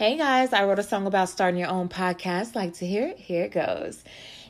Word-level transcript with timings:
Hey 0.00 0.16
guys, 0.16 0.54
I 0.54 0.64
wrote 0.64 0.78
a 0.78 0.82
song 0.82 1.06
about 1.06 1.28
starting 1.28 1.60
your 1.60 1.68
own 1.68 1.90
podcast. 1.90 2.54
Like 2.54 2.72
to 2.76 2.86
hear 2.86 3.08
it? 3.08 3.18
Here 3.18 3.44
it 3.44 3.52
goes. 3.52 4.02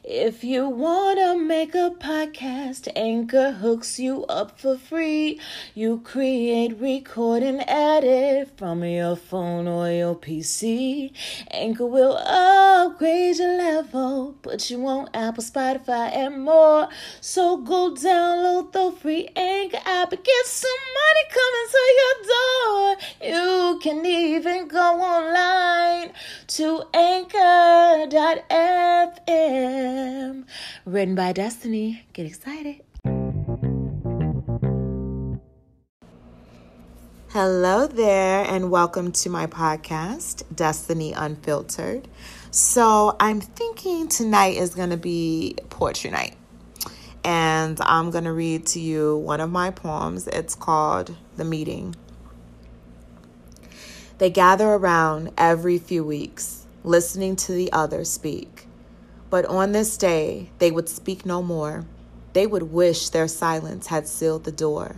If 0.02 0.42
you 0.42 0.66
wanna 0.66 1.36
make 1.36 1.74
a 1.74 1.90
podcast, 1.90 2.88
Anchor 2.96 3.52
hooks 3.52 4.00
you 4.00 4.24
up 4.30 4.58
for 4.58 4.78
free. 4.78 5.38
You 5.74 6.00
create, 6.02 6.80
record, 6.80 7.42
and 7.42 7.62
edit 7.68 8.56
from 8.56 8.82
your 8.82 9.14
phone 9.14 9.68
or 9.68 9.90
your 9.90 10.14
PC. 10.14 11.12
Anchor 11.50 11.84
will 11.84 12.16
upgrade 12.16 13.36
your 13.36 13.58
level, 13.58 14.36
put 14.40 14.70
you 14.70 14.86
on 14.86 15.10
Apple, 15.12 15.44
Spotify, 15.44 16.16
and 16.16 16.44
more. 16.44 16.88
So 17.20 17.58
go 17.58 17.90
download 17.90 18.72
the 18.72 18.92
free 18.92 19.28
Anchor 19.36 19.82
app 19.84 20.12
and 20.12 20.24
get 20.24 20.46
some 20.46 20.70
money 21.00 21.24
coming 21.38 21.68
to 21.76 21.82
your 22.00 22.16
door. 22.32 22.96
You 23.22 23.78
can 23.82 24.06
even 24.06 24.66
go 24.66 24.98
online 25.02 26.12
to 26.46 26.84
anchor.fm. 26.94 28.69
Written 30.90 31.14
by 31.14 31.32
Destini. 31.32 32.00
Get 32.14 32.26
excited. 32.26 32.80
Hello 37.28 37.86
there, 37.86 38.44
and 38.44 38.72
welcome 38.72 39.12
to 39.12 39.30
my 39.30 39.46
podcast, 39.46 40.42
Destini 40.52 41.14
Unfiltered. 41.16 42.08
So, 42.50 43.14
I'm 43.20 43.40
thinking 43.40 44.08
tonight 44.08 44.56
is 44.56 44.74
going 44.74 44.90
to 44.90 44.96
be 44.96 45.54
poetry 45.68 46.10
night, 46.10 46.34
and 47.22 47.78
I'm 47.82 48.10
going 48.10 48.24
to 48.24 48.32
read 48.32 48.66
to 48.66 48.80
you 48.80 49.16
one 49.18 49.38
of 49.40 49.48
my 49.48 49.70
poems. 49.70 50.26
It's 50.26 50.56
called 50.56 51.16
The 51.36 51.44
Meeting. 51.44 51.94
They 54.18 54.30
gather 54.30 54.66
around 54.66 55.30
every 55.38 55.78
few 55.78 56.02
weeks, 56.02 56.66
listening 56.82 57.36
to 57.36 57.52
the 57.52 57.72
other 57.72 58.04
speak. 58.04 58.66
But 59.30 59.46
on 59.46 59.72
this 59.72 59.96
day, 59.96 60.50
they 60.58 60.72
would 60.72 60.88
speak 60.88 61.24
no 61.24 61.42
more. 61.42 61.86
They 62.32 62.46
would 62.46 62.64
wish 62.64 63.08
their 63.08 63.28
silence 63.28 63.86
had 63.86 64.08
sealed 64.08 64.44
the 64.44 64.52
door. 64.52 64.96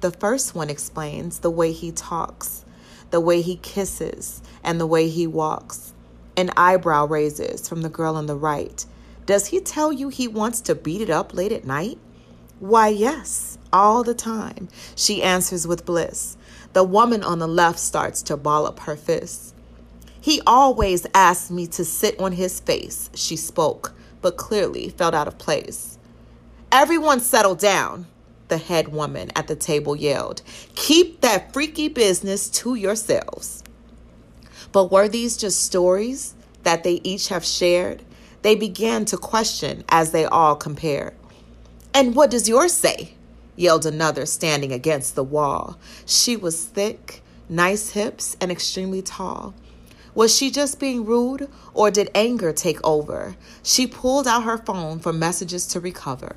The 0.00 0.10
first 0.10 0.54
one 0.54 0.70
explains 0.70 1.38
the 1.38 1.50
way 1.50 1.72
he 1.72 1.92
talks, 1.92 2.64
the 3.10 3.20
way 3.20 3.42
he 3.42 3.56
kisses, 3.56 4.40
and 4.64 4.80
the 4.80 4.86
way 4.86 5.08
he 5.08 5.26
walks. 5.26 5.92
An 6.36 6.50
eyebrow 6.56 7.06
raises 7.06 7.68
from 7.68 7.82
the 7.82 7.90
girl 7.90 8.16
on 8.16 8.24
the 8.24 8.34
right. 8.34 8.86
Does 9.26 9.48
he 9.48 9.60
tell 9.60 9.92
you 9.92 10.08
he 10.08 10.26
wants 10.26 10.62
to 10.62 10.74
beat 10.74 11.02
it 11.02 11.10
up 11.10 11.34
late 11.34 11.52
at 11.52 11.66
night? 11.66 11.98
Why, 12.60 12.88
yes, 12.88 13.58
all 13.72 14.02
the 14.02 14.14
time, 14.14 14.68
she 14.94 15.22
answers 15.22 15.66
with 15.66 15.84
bliss. 15.84 16.36
The 16.72 16.84
woman 16.84 17.22
on 17.22 17.38
the 17.38 17.48
left 17.48 17.78
starts 17.78 18.22
to 18.22 18.36
ball 18.36 18.66
up 18.66 18.80
her 18.80 18.96
fists. 18.96 19.54
He 20.20 20.42
always 20.46 21.06
asked 21.14 21.50
me 21.50 21.66
to 21.68 21.84
sit 21.84 22.18
on 22.20 22.32
his 22.32 22.60
face, 22.60 23.10
she 23.14 23.36
spoke, 23.36 23.94
but 24.20 24.36
clearly 24.36 24.90
felt 24.90 25.14
out 25.14 25.28
of 25.28 25.38
place. 25.38 25.98
Everyone 26.70 27.20
settle 27.20 27.54
down, 27.54 28.06
the 28.48 28.58
head 28.58 28.88
woman 28.88 29.30
at 29.34 29.48
the 29.48 29.56
table 29.56 29.96
yelled. 29.96 30.42
Keep 30.74 31.22
that 31.22 31.52
freaky 31.52 31.88
business 31.88 32.50
to 32.50 32.74
yourselves. 32.74 33.64
But 34.72 34.92
were 34.92 35.08
these 35.08 35.36
just 35.36 35.64
stories 35.64 36.34
that 36.64 36.84
they 36.84 37.00
each 37.02 37.28
have 37.28 37.44
shared? 37.44 38.02
They 38.42 38.54
began 38.54 39.04
to 39.06 39.16
question 39.16 39.84
as 39.88 40.12
they 40.12 40.26
all 40.26 40.54
compared. 40.54 41.14
And 41.94 42.14
what 42.14 42.30
does 42.30 42.48
yours 42.48 42.72
say? 42.72 43.14
yelled 43.56 43.84
another 43.84 44.24
standing 44.26 44.72
against 44.72 45.14
the 45.14 45.24
wall. 45.24 45.78
She 46.06 46.36
was 46.36 46.64
thick, 46.64 47.22
nice 47.48 47.90
hips, 47.90 48.36
and 48.40 48.50
extremely 48.50 49.02
tall. 49.02 49.54
Was 50.14 50.34
she 50.34 50.50
just 50.50 50.80
being 50.80 51.04
rude 51.04 51.48
or 51.72 51.90
did 51.90 52.10
anger 52.14 52.52
take 52.52 52.84
over? 52.84 53.36
She 53.62 53.86
pulled 53.86 54.26
out 54.26 54.44
her 54.44 54.58
phone 54.58 54.98
for 54.98 55.12
messages 55.12 55.66
to 55.68 55.80
recover. 55.80 56.36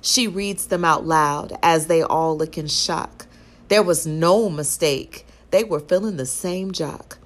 She 0.00 0.26
reads 0.26 0.66
them 0.66 0.84
out 0.84 1.06
loud 1.06 1.56
as 1.62 1.86
they 1.86 2.02
all 2.02 2.36
look 2.36 2.58
in 2.58 2.66
shock. 2.66 3.26
There 3.68 3.82
was 3.82 4.06
no 4.06 4.48
mistake. 4.48 5.26
They 5.50 5.64
were 5.64 5.80
feeling 5.80 6.16
the 6.16 6.26
same 6.26 6.72
jock. 6.72 7.18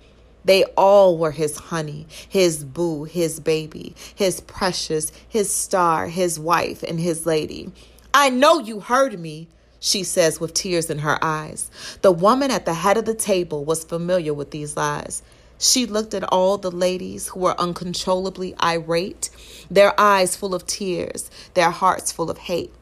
They 0.44 0.65
all 0.77 1.19
were 1.19 1.33
his 1.33 1.56
honey, 1.56 2.06
his 2.28 2.65
boo, 2.65 3.05
his 3.05 3.41
baby, 3.41 3.97
his 4.15 4.41
precious, 4.41 5.10
his 5.28 5.53
star, 5.53 6.06
his 6.06 6.39
wife, 6.39 6.84
and 6.84 7.00
his 7.00 7.27
lady. 7.27 7.72
I 8.15 8.31
know 8.31 8.60
you 8.60 8.78
heard 8.78 9.19
me, 9.19 9.49
she 9.81 10.03
says 10.03 10.41
with 10.41 10.54
tears 10.54 10.91
in 10.91 10.98
her 10.98 11.19
eyes. 11.22 11.70
The 12.03 12.12
woman 12.12 12.50
at 12.50 12.64
the 12.64 12.75
head 12.75 12.97
of 12.97 13.04
the 13.04 13.14
table 13.14 13.64
was 13.64 13.84
familiar 13.84 14.34
with 14.34 14.50
these 14.50 14.76
lies. 14.76 15.22
She 15.59 15.87
looked 15.87 16.12
at 16.12 16.25
all 16.25 16.59
the 16.59 16.70
ladies 16.70 17.28
who 17.28 17.41
were 17.41 17.59
uncontrollably 17.60 18.54
irate, 18.62 19.31
their 19.70 19.98
eyes 19.98 20.36
full 20.36 20.54
of 20.54 20.66
tears, 20.66 21.31
their 21.54 21.70
hearts 21.70 22.12
full 22.12 22.31
of 22.31 22.38
hate. 22.38 22.72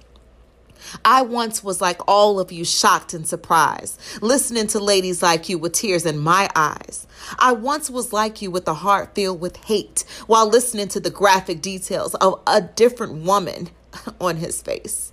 I 1.05 1.23
once 1.23 1.65
was 1.65 1.81
like 1.81 2.01
all 2.07 2.39
of 2.39 2.53
you, 2.53 2.65
shocked 2.65 3.15
and 3.15 3.27
surprised, 3.27 3.99
listening 4.21 4.67
to 4.69 4.81
ladies 4.81 5.23
like 5.23 5.49
you 5.49 5.57
with 5.57 5.73
tears 5.73 6.05
in 6.05 6.19
my 6.19 6.51
eyes. 6.55 7.07
I 7.39 7.53
once 7.53 7.89
was 7.89 8.13
like 8.13 8.43
you 8.43 8.51
with 8.51 8.69
a 8.69 8.75
heart 8.75 9.15
filled 9.15 9.41
with 9.41 9.57
hate 9.57 10.05
while 10.27 10.49
listening 10.49 10.89
to 10.89 11.01
the 11.01 11.11
graphic 11.11 11.63
details 11.63 12.15
of 12.17 12.43
a 12.47 12.61
different 12.61 13.25
woman 13.25 13.71
on 14.21 14.37
his 14.37 14.61
face. 14.61 15.13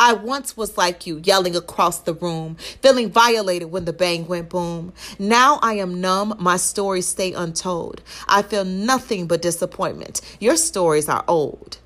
I 0.00 0.12
once 0.12 0.56
was 0.56 0.78
like 0.78 1.06
you, 1.08 1.20
yelling 1.24 1.56
across 1.56 1.98
the 1.98 2.14
room, 2.14 2.56
feeling 2.82 3.10
violated 3.10 3.72
when 3.72 3.84
the 3.84 3.92
bang 3.92 4.28
went 4.28 4.48
boom. 4.48 4.92
Now 5.18 5.58
I 5.60 5.74
am 5.74 6.00
numb, 6.00 6.36
my 6.38 6.56
stories 6.56 7.08
stay 7.08 7.32
untold. 7.32 8.02
I 8.28 8.42
feel 8.42 8.64
nothing 8.64 9.26
but 9.26 9.42
disappointment. 9.42 10.20
Your 10.38 10.56
stories 10.56 11.08
are 11.08 11.24
old. 11.26 11.78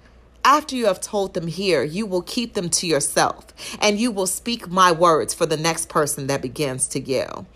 After 0.45 0.77
you 0.77 0.87
have 0.87 1.01
told 1.01 1.33
them 1.33 1.47
here, 1.47 1.83
you 1.85 2.05
will 2.05 2.21
keep 2.21 2.53
them 2.53 2.69
to 2.71 2.87
yourself, 2.87 3.47
and 3.81 3.99
you 3.99 4.11
will 4.11 4.27
speak 4.27 4.69
my 4.69 4.93
words 4.93 5.33
for 5.33 5.47
the 5.47 5.57
next 5.57 5.89
person 5.89 6.27
that 6.27 6.43
begins 6.43 6.89
to 6.89 7.01
yell. 7.01 7.47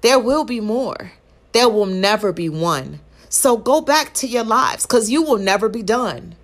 There 0.00 0.18
will 0.18 0.44
be 0.44 0.58
more. 0.58 1.12
There 1.52 1.68
will 1.68 1.86
never 1.86 2.32
be 2.32 2.48
one. 2.48 3.00
So 3.28 3.56
go 3.56 3.80
back 3.80 4.12
to 4.14 4.26
your 4.26 4.42
lives, 4.42 4.86
because 4.86 5.10
you 5.10 5.22
will 5.22 5.38
never 5.38 5.68
be 5.68 5.82
done. 5.82 6.34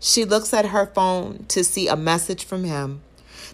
She 0.00 0.24
looks 0.24 0.54
at 0.54 0.66
her 0.66 0.86
phone 0.86 1.44
to 1.48 1.62
see 1.62 1.86
a 1.86 1.94
message 1.94 2.44
from 2.44 2.64
him, 2.64 3.02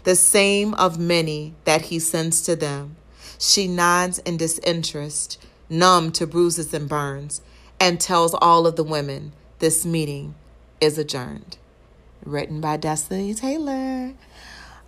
the 0.04 0.14
same 0.14 0.74
of 0.74 0.96
many 0.96 1.54
that 1.64 1.82
he 1.82 1.98
sends 1.98 2.40
to 2.42 2.54
them. 2.54 2.96
She 3.36 3.66
nods 3.66 4.20
in 4.20 4.36
disinterest, 4.36 5.44
numb 5.68 6.12
to 6.12 6.26
bruises 6.26 6.72
and 6.72 6.88
burns, 6.88 7.42
and 7.80 8.00
tells 8.00 8.32
all 8.32 8.66
of 8.66 8.76
the 8.76 8.84
women 8.84 9.32
this 9.58 9.84
meeting 9.84 10.36
is 10.80 10.98
adjourned. 10.98 11.58
Written 12.24 12.60
by 12.60 12.78
Destini 12.78 13.38
Taylor. 13.38 14.14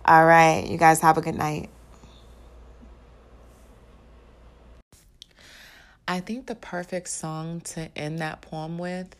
All 0.05 0.25
right, 0.25 0.65
you 0.65 0.77
guys 0.77 1.01
have 1.01 1.17
a 1.17 1.21
good 1.21 1.35
night. 1.35 1.69
I 6.07 6.21
think 6.21 6.47
the 6.47 6.55
perfect 6.55 7.09
song 7.09 7.61
to 7.61 7.95
end 7.95 8.19
that 8.19 8.41
poem 8.41 8.77
with 8.79 9.15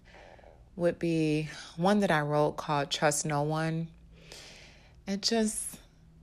would 0.79 0.97
be 0.97 1.49
one 1.75 1.99
that 1.99 2.09
I 2.09 2.21
wrote 2.21 2.55
called 2.55 2.89
Trust 2.89 3.25
No 3.25 3.43
One. 3.43 3.89
It 5.05 5.21
just 5.21 5.77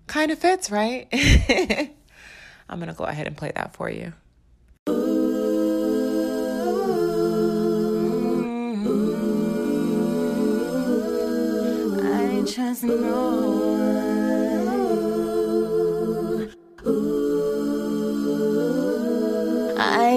kind 0.07 0.31
of 0.31 0.39
fits, 0.39 0.71
right? 0.71 1.07
I'm 2.69 2.79
going 2.79 2.89
to 2.89 2.95
go 2.95 3.05
ahead 3.05 3.27
and 3.27 3.37
play 3.37 3.53
that 3.55 3.77
for 3.77 3.91
you. 3.91 4.15
I 12.03 12.45
trust 12.51 12.85
no 12.85 13.67
ain't 13.97 14.46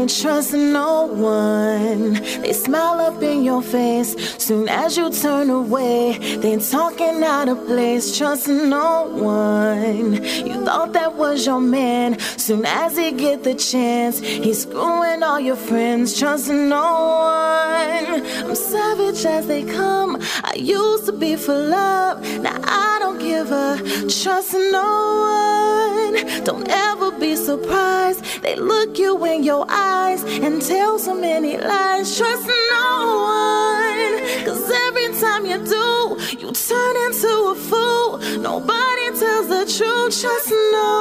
trust 0.09 0.53
no 0.53 1.05
one. 1.05 2.13
They 2.41 2.53
smile 2.53 2.99
up 2.99 3.21
in 3.21 3.43
your 3.43 3.61
face 3.61 4.15
soon 4.41 4.67
as 4.67 4.97
you 4.97 5.11
turn 5.11 5.49
away. 5.49 6.17
They 6.37 6.57
talking 6.57 7.23
out 7.23 7.47
of 7.47 7.65
place, 7.67 8.17
trust 8.17 8.47
no 8.47 9.03
one. 9.03 10.13
You 10.47 10.65
thought 10.65 10.93
that 10.93 11.13
was 11.13 11.45
your 11.45 11.61
man. 11.61 12.19
Soon 12.19 12.65
as 12.65 12.97
he 12.97 13.11
get 13.11 13.43
the 13.43 13.53
chance, 13.53 14.19
he's 14.19 14.63
screwing 14.63 15.21
all 15.21 15.39
your 15.39 15.55
friends, 15.55 16.17
trust 16.17 16.49
no 16.49 16.87
one. 17.29 18.25
I'm 18.49 18.55
savage 18.55 19.23
as 19.25 19.45
they 19.45 19.63
come. 19.63 20.17
I 20.43 20.55
used 20.55 21.05
to 21.05 21.11
be 21.11 21.35
for 21.35 21.55
love, 21.55 22.21
now 22.41 22.59
I 22.63 22.97
don't 22.99 23.19
give 23.19 23.51
a 23.51 23.77
trust 24.09 24.53
no 24.53 24.87
one. 25.21 26.43
Don't 26.43 26.67
ever 26.67 26.88
be 27.19 27.35
surprised. 27.35 28.23
They 28.41 28.55
look 28.55 28.97
you 28.97 29.25
in 29.25 29.43
your 29.43 29.65
eyes 29.69 30.23
and 30.23 30.61
tell 30.61 30.97
so 30.97 31.13
many 31.13 31.57
lies. 31.57 32.17
Trust 32.17 32.47
no 32.47 33.23
one, 33.25 34.45
cause 34.45 34.71
every 34.87 35.09
time 35.19 35.45
you 35.45 35.57
do, 35.57 36.17
you 36.39 36.51
turn 36.51 36.95
into 37.07 37.33
a 37.53 37.55
fool. 37.55 38.19
Nobody 38.39 39.11
tells 39.19 39.47
the 39.47 39.65
truth. 39.75 40.21
Trust 40.21 40.49
no 40.71 40.91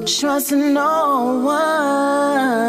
one. 0.00 0.06
Trust 0.06 0.52
no 0.52 1.40
one. 1.44 2.64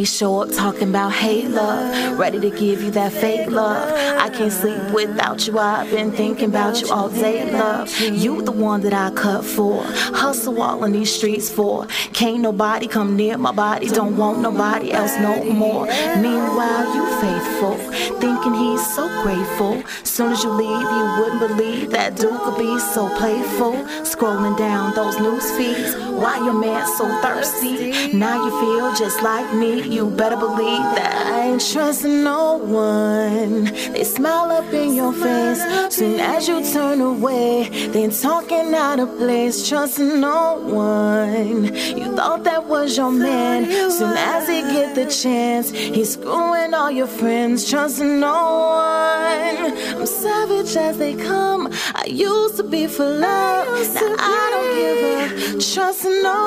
They 0.00 0.06
show 0.06 0.40
up 0.40 0.50
talking 0.50 0.88
about 0.88 1.12
hate 1.12 1.50
love, 1.50 2.18
ready 2.18 2.40
to 2.40 2.48
give 2.48 2.82
you 2.82 2.90
that 2.92 3.12
fake 3.12 3.50
love. 3.50 3.92
I 4.18 4.30
can't 4.30 4.50
sleep 4.50 4.80
without 4.94 5.46
you. 5.46 5.58
I've 5.58 5.90
been 5.90 6.10
thinking 6.10 6.48
about 6.48 6.80
you 6.80 6.88
all 6.90 7.10
day, 7.10 7.52
love. 7.52 7.94
You 8.00 8.40
the 8.40 8.50
one 8.50 8.80
that 8.80 8.94
I 8.94 9.10
cut 9.10 9.44
for, 9.44 9.82
hustle 9.84 10.62
all 10.62 10.82
in 10.84 10.92
these 10.92 11.14
streets 11.14 11.50
for. 11.50 11.86
Can't 12.14 12.40
nobody 12.40 12.86
come 12.86 13.14
near 13.14 13.36
my 13.36 13.52
body, 13.52 13.88
don't 13.88 14.16
want 14.16 14.38
nobody 14.38 14.90
else 14.90 15.14
no 15.18 15.44
more. 15.44 15.84
Meanwhile, 15.84 16.94
you 16.94 17.04
faithful, 17.20 17.76
thinking 18.20 18.54
he's 18.54 18.94
so 18.94 19.06
grateful. 19.22 19.82
Soon 20.02 20.32
as 20.32 20.42
you 20.42 20.50
leave, 20.50 20.80
you 20.96 21.04
wouldn't 21.18 21.40
believe 21.40 21.90
that 21.90 22.16
dude 22.16 22.40
could 22.40 22.56
be 22.56 22.78
so 22.78 23.14
playful. 23.18 23.72
Scrolling 24.08 24.56
down 24.56 24.94
those 24.94 25.18
news 25.20 25.50
feeds, 25.58 25.94
why 26.20 26.38
your 26.38 26.54
man 26.54 26.86
so 26.86 27.06
thirsty? 27.20 28.16
Now 28.16 28.46
you 28.46 28.50
feel 28.60 28.94
just 28.94 29.22
like 29.22 29.52
me 29.54 29.89
you 29.90 30.08
better 30.08 30.36
believe 30.36 30.86
that 30.96 31.26
I 31.26 31.48
ain't 31.48 31.60
trusting 31.72 32.22
no 32.22 32.56
one. 32.58 33.64
They 33.92 34.04
smile 34.04 34.50
up 34.52 34.72
in 34.72 34.94
your 34.94 35.12
face 35.12 35.60
soon 35.92 36.20
as 36.20 36.46
you 36.48 36.62
turn 36.72 37.00
away. 37.00 37.68
They 37.88 38.08
talking 38.08 38.72
out 38.74 39.00
of 39.00 39.16
place, 39.18 39.68
trusting 39.68 40.20
no 40.20 40.60
one. 40.60 41.74
You 41.98 42.14
thought 42.14 42.44
that 42.44 42.64
was 42.66 42.96
your 42.96 43.10
man. 43.10 43.90
Soon 43.90 44.16
as 44.16 44.48
he 44.48 44.60
get 44.62 44.94
the 44.94 45.06
chance, 45.06 45.70
he's 45.70 46.12
screwing 46.12 46.72
all 46.72 46.90
your 46.90 47.08
friends, 47.08 47.68
trusting 47.68 48.20
no 48.20 48.38
one. 48.84 49.72
I'm 50.00 50.06
savage 50.06 50.76
as 50.76 50.98
they 50.98 51.14
come. 51.14 51.68
I 51.94 52.04
used 52.06 52.56
to 52.58 52.62
be 52.62 52.86
for 52.86 53.04
love, 53.04 53.66
now 53.94 54.14
I 54.18 54.44
don't 54.54 54.70
give 54.78 55.56
a 55.56 55.60
trust 55.60 56.04
no 56.04 56.38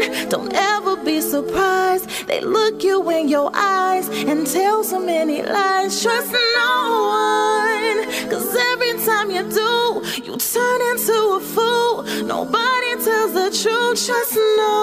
one. 0.00 0.28
Don't 0.28 0.52
ever 0.54 0.96
be 0.96 1.20
surprised 1.20 2.03
they 2.26 2.40
look 2.40 2.82
you 2.82 3.08
in 3.10 3.28
your 3.28 3.50
eyes 3.54 4.08
and 4.08 4.46
tell 4.46 4.84
so 4.84 4.98
many 4.98 5.42
lies. 5.42 6.02
Trust 6.02 6.32
no 6.32 6.72
one. 7.20 8.30
Cause 8.30 8.56
every 8.72 8.94
time 9.04 9.30
you 9.30 9.42
do, 9.42 10.02
you 10.24 10.36
turn 10.36 10.80
into 10.92 11.18
a 11.38 11.40
fool. 11.40 12.02
Nobody 12.24 12.90
tells 13.04 13.32
the 13.32 13.50
truth. 13.62 14.06
Trust 14.06 14.34
no 14.34 14.74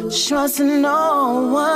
one. 0.00 0.10
Trust 0.10 0.60
no 0.60 1.50
one. 1.52 1.71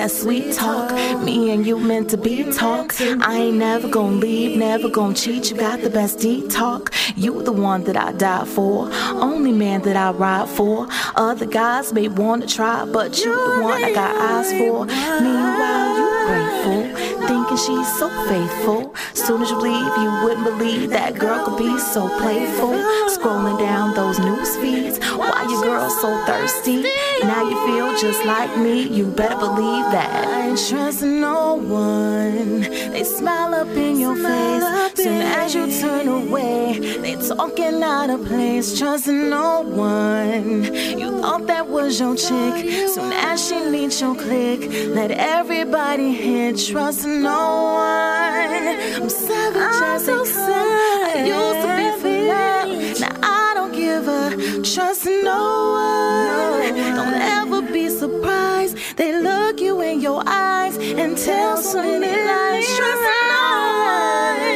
That 0.00 0.10
sweet 0.10 0.54
talk. 0.54 0.90
Me 1.22 1.50
and 1.50 1.66
you 1.66 1.78
meant 1.78 2.08
to 2.08 2.16
be 2.16 2.50
talk. 2.52 2.98
I 3.00 3.36
ain't 3.36 3.58
never 3.58 3.86
gonna 3.86 4.16
leave, 4.16 4.56
never 4.56 4.88
gonna 4.88 5.14
cheat. 5.14 5.50
You 5.50 5.58
got 5.58 5.82
the 5.82 5.90
best 5.90 6.20
deep 6.20 6.48
talk. 6.48 6.94
You 7.16 7.42
the 7.42 7.52
one 7.52 7.84
that 7.84 7.98
I 7.98 8.12
died 8.12 8.48
for. 8.48 8.88
Only 9.28 9.52
man 9.52 9.82
that 9.82 9.96
I 9.96 10.12
ride 10.12 10.48
for. 10.48 10.86
Other 11.16 11.44
guys 11.44 11.92
may 11.92 12.08
wanna 12.08 12.46
try, 12.46 12.86
but 12.86 13.18
you 13.18 13.34
the 13.34 13.62
one 13.62 13.84
I 13.84 13.92
got 13.92 14.16
eyes 14.16 14.50
for. 14.52 14.86
Meanwhile, 14.86 15.98
you 15.98 16.19
grateful, 16.30 16.80
thinking 17.26 17.56
she's 17.56 17.90
so 17.98 18.08
faithful. 18.28 18.94
Soon 19.14 19.42
as 19.42 19.50
you 19.50 19.58
leave, 19.58 19.92
you 20.02 20.10
wouldn't 20.22 20.44
believe 20.44 20.90
that 20.90 21.18
girl 21.18 21.44
could 21.44 21.58
be 21.58 21.78
so 21.78 22.08
playful. 22.20 22.74
Scrolling 23.14 23.58
down 23.58 23.94
those 23.94 24.18
news 24.18 24.56
feeds, 24.56 24.98
why 25.16 25.46
your 25.50 25.62
girl 25.62 25.90
so 25.90 26.10
thirsty? 26.26 26.82
Now 27.22 27.42
you 27.48 27.56
feel 27.66 27.88
just 27.98 28.24
like 28.24 28.56
me, 28.56 28.82
you 28.82 29.06
better 29.06 29.36
believe 29.36 29.86
that. 29.96 30.28
I 30.28 30.48
ain't 30.48 30.68
trusting 30.68 31.20
no 31.20 31.54
one. 31.54 32.60
They 32.94 33.04
smile 33.04 33.54
up 33.54 33.68
in 33.68 33.98
your 33.98 34.16
face. 34.16 34.64
Soon 34.94 35.22
as 35.22 35.54
you 35.54 35.64
turn 35.80 36.08
away, 36.08 36.78
they 37.02 37.14
talking 37.16 37.82
out 37.82 38.10
of 38.10 38.24
place. 38.26 38.78
Trusting 38.78 39.30
no 39.30 39.62
one. 39.62 40.74
You 40.98 41.20
thought 41.20 41.46
that 41.46 41.66
was 41.66 42.00
your 42.00 42.16
chick. 42.16 42.54
Soon 42.88 43.12
as 43.12 43.46
she 43.46 43.58
meets 43.70 44.00
your 44.00 44.14
click, 44.14 44.60
let 44.94 45.10
everybody 45.10 46.12
hit. 46.20 46.58
trust 46.58 47.06
no 47.06 47.72
one. 47.74 49.02
I'm 49.02 49.08
savage 49.08 49.82
as 49.92 50.04
so. 50.04 50.12
I 50.12 51.24
used 51.24 51.60
to 51.64 51.70
be 51.78 51.88
for 52.00 52.16
love. 52.32 53.00
Now 53.00 53.14
I 53.22 53.52
don't 53.54 53.72
give 53.72 54.06
a 54.08 54.62
trust 54.62 55.06
no 55.06 55.42
one. 55.82 56.74
Don't 56.98 57.20
ever 57.38 57.62
be 57.62 57.88
surprised. 57.88 58.76
They 58.96 59.12
look 59.20 59.60
you 59.60 59.80
in 59.80 60.00
your 60.00 60.22
eyes 60.26 60.76
and 60.76 61.16
tell 61.16 61.56
so 61.56 61.82
many 61.82 62.06
lies. 62.30 62.66
Trust 62.76 63.06
no 63.32 63.44
one. 63.90 64.50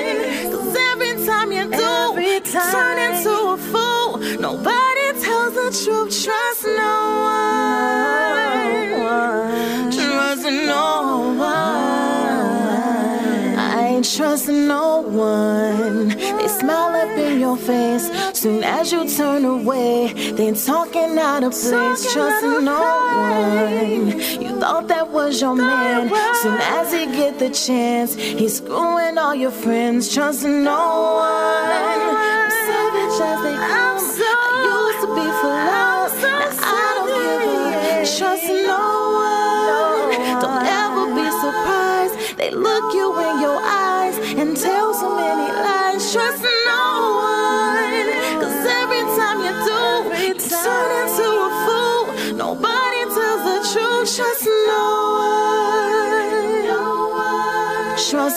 Cause 0.53 0.77
every 0.91 1.15
time 1.27 1.51
you 1.53 1.65
do, 1.65 2.43
turn 2.53 2.99
into 3.07 3.35
a 3.55 3.57
fool. 3.57 4.19
Nobody 4.39 5.07
tells 5.25 5.55
the 5.55 5.69
truth. 5.83 6.25
Trust 6.25 6.44
Trusting 14.25 14.67
no 14.67 15.03
one. 15.03 16.09
They 16.09 16.49
smile 16.49 16.97
up 16.97 17.19
in 17.19 17.41
your 17.41 17.59
face 17.59 18.11
soon 18.33 18.65
as 18.65 18.91
you 18.91 19.07
turn 19.07 19.45
away. 19.45 20.15
They 20.33 20.51
talking 20.53 21.19
out 21.19 21.45
of 21.45 21.53
place, 21.53 22.11
trusting 22.11 22.65
no 22.65 22.81
one. 22.81 24.19
You 24.41 24.59
thought 24.59 24.89
that 24.89 25.11
was 25.11 25.43
your 25.43 25.55
man. 25.55 26.09
Soon 26.37 26.59
as 26.59 26.91
he 26.91 27.05
get 27.05 27.39
the 27.39 27.51
chance, 27.51 28.15
he's 28.15 28.57
screwing 28.57 29.19
all 29.19 29.35
your 29.35 29.51
friends, 29.51 30.13
trusting 30.15 30.65
no 30.65 31.17
one. 31.21 32.24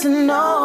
No 0.05 0.53
one. 0.53 0.56